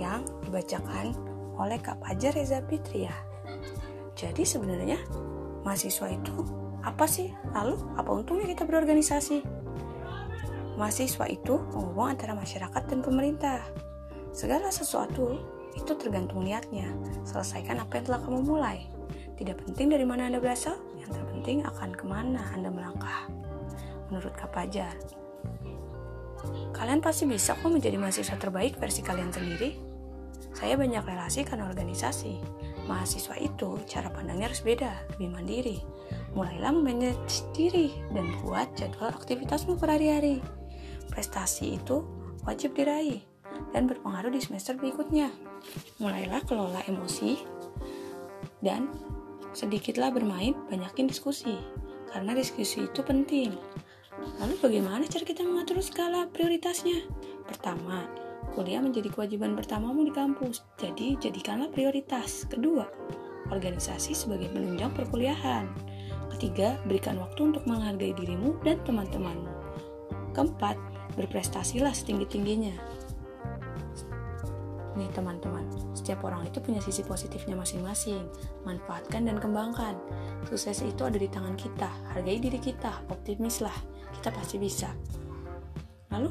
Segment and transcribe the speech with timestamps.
[0.00, 1.12] yang dibacakan
[1.60, 3.12] oleh Kak Pajar Reza Fitria.
[4.16, 4.96] Jadi sebenarnya
[5.68, 6.32] mahasiswa itu
[6.80, 7.28] apa sih?
[7.52, 9.44] Lalu apa untungnya kita berorganisasi?
[10.80, 13.60] Mahasiswa itu penghubung antara masyarakat dan pemerintah.
[14.32, 16.86] Segala sesuatu itu tergantung niatnya.
[17.26, 18.86] Selesaikan apa yang telah kamu mulai.
[19.34, 23.26] Tidak penting dari mana Anda berasal, yang terpenting akan ke mana Anda melangkah.
[24.08, 24.94] Menurut Kak Pajar,
[26.70, 29.74] kalian pasti bisa kok menjadi mahasiswa terbaik versi kalian sendiri.
[30.54, 32.38] Saya banyak relasi karena organisasi.
[32.86, 35.78] Mahasiswa itu cara pandangnya harus beda, lebih mandiri.
[36.38, 40.38] Mulailah memanage diri dan buat jadwal aktivitasmu per hari-hari.
[41.10, 42.06] Prestasi itu
[42.46, 43.33] wajib diraih
[43.72, 45.30] dan berpengaruh di semester berikutnya.
[45.98, 47.40] Mulailah kelola emosi
[48.64, 48.88] dan
[49.54, 51.54] sedikitlah bermain, banyakin diskusi.
[52.10, 53.54] Karena diskusi itu penting.
[54.38, 57.04] Lalu bagaimana cara kita mengatur skala prioritasnya?
[57.44, 58.06] Pertama,
[58.54, 60.62] kuliah menjadi kewajiban pertamamu di kampus.
[60.78, 62.46] Jadi, jadikanlah prioritas.
[62.46, 62.86] Kedua,
[63.50, 65.66] organisasi sebagai penunjang perkuliahan.
[66.34, 69.50] Ketiga, berikan waktu untuk menghargai dirimu dan teman-temanmu.
[70.34, 70.78] Keempat,
[71.14, 72.74] berprestasilah setinggi-tingginya.
[74.94, 78.30] Nih teman-teman, setiap orang itu punya sisi positifnya masing-masing.
[78.62, 79.98] Manfaatkan dan kembangkan.
[80.46, 81.90] Sukses itu ada di tangan kita.
[82.14, 83.74] Hargai diri kita, optimislah.
[84.14, 84.94] Kita pasti bisa.
[86.14, 86.30] Lalu,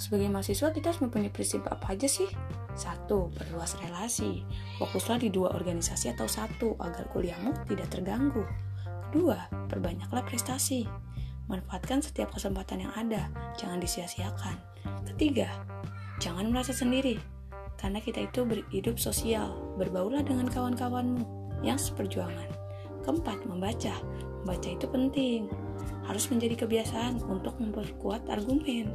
[0.00, 2.32] sebagai mahasiswa kita harus mempunyai prinsip apa aja sih?
[2.72, 4.48] Satu, perluas relasi.
[4.80, 8.48] Fokuslah di dua organisasi atau satu agar kuliahmu tidak terganggu.
[9.12, 10.88] Kedua, perbanyaklah prestasi.
[11.52, 13.28] Manfaatkan setiap kesempatan yang ada,
[13.60, 14.56] jangan disia-siakan.
[15.04, 15.48] Ketiga,
[16.20, 17.37] jangan merasa sendiri
[17.78, 21.22] karena kita itu berhidup sosial, berbaulah dengan kawan-kawanmu
[21.62, 22.50] yang seperjuangan.
[23.06, 23.94] Keempat, membaca.
[24.42, 25.40] Membaca itu penting,
[26.04, 28.90] harus menjadi kebiasaan untuk memperkuat argumen.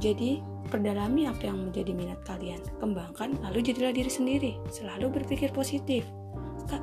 [0.00, 6.04] Jadi, perdalami apa yang menjadi minat kalian, kembangkan, lalu jadilah diri sendiri, selalu berpikir positif.
[6.68, 6.80] Kak,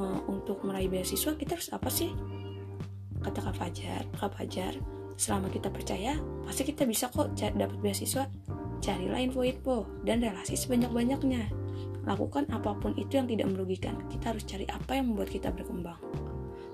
[0.00, 2.12] uh, untuk meraih beasiswa kita harus apa sih?
[3.22, 4.74] Kata Kak Fajar, Kak Fajar,
[5.18, 6.14] Selama kita percaya,
[6.46, 8.30] pasti kita bisa kok dapat beasiswa.
[8.78, 11.50] Carilah info-info dan relasi sebanyak-banyaknya.
[12.06, 13.98] Lakukan apa pun itu yang tidak merugikan.
[14.06, 15.98] Kita harus cari apa yang membuat kita berkembang.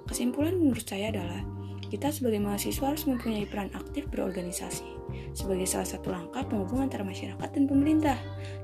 [0.04, 1.40] Kesimpulan menurut saya adalah
[1.88, 4.84] kita sebagai mahasiswa harus mempunyai peran aktif berorganisasi
[5.32, 8.18] sebagai salah satu langkah penghubung antara masyarakat dan pemerintah.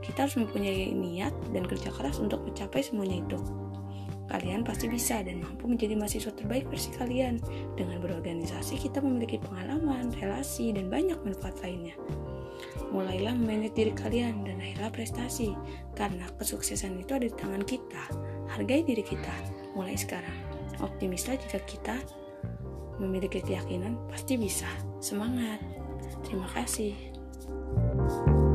[0.04, 3.38] Kita harus mempunyai niat dan kerja keras untuk mencapai semuanya itu.
[4.30, 7.42] Kalian pasti bisa dan mampu menjadi mahasiswa terbaik versi kalian.
[7.74, 11.98] Dengan berorganisasi, kita memiliki pengalaman, relasi, dan banyak manfaat lainnya.
[12.94, 15.58] Mulailah memanage diri kalian dan akhirlah prestasi.
[15.98, 18.04] Karena kesuksesan itu ada di tangan kita.
[18.54, 19.34] Hargai diri kita
[19.74, 20.38] mulai sekarang.
[20.78, 21.98] Optimislah jika kita
[23.02, 24.70] memiliki keyakinan pasti bisa.
[25.02, 25.58] Semangat.
[26.22, 26.94] Terima kasih.
[27.70, 28.49] thank you